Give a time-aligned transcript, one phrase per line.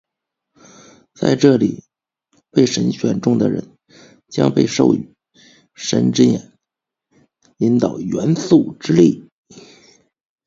[1.13, 1.83] 在这里，
[2.49, 3.77] 被神选中的人
[4.29, 5.13] 将被授予
[5.77, 6.51] 「神之眼」，
[7.59, 9.29] 引导元素之力。